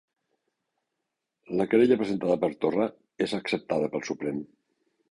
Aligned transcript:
La 1.59 1.67
querella 1.75 1.99
presentada 2.01 2.41
per 2.47 2.51
Torra 2.67 2.89
és 3.29 3.39
acceptada 3.43 3.93
pel 3.97 4.09
Suprem 4.13 4.47